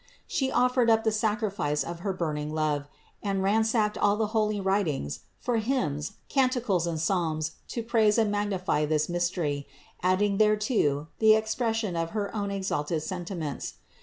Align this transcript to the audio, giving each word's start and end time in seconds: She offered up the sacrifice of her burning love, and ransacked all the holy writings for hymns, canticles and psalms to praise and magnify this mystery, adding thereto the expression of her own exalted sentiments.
She 0.25 0.51
offered 0.51 0.89
up 0.89 1.03
the 1.03 1.11
sacrifice 1.11 1.83
of 1.83 1.99
her 1.99 2.11
burning 2.11 2.51
love, 2.55 2.87
and 3.21 3.43
ransacked 3.43 3.99
all 3.99 4.15
the 4.17 4.29
holy 4.33 4.59
writings 4.59 5.19
for 5.37 5.57
hymns, 5.57 6.13
canticles 6.27 6.87
and 6.87 6.99
psalms 6.99 7.51
to 7.67 7.83
praise 7.83 8.17
and 8.17 8.31
magnify 8.31 8.87
this 8.87 9.07
mystery, 9.07 9.67
adding 10.01 10.39
thereto 10.39 11.09
the 11.19 11.35
expression 11.35 11.95
of 11.95 12.09
her 12.17 12.35
own 12.35 12.49
exalted 12.49 13.03
sentiments. 13.03 13.75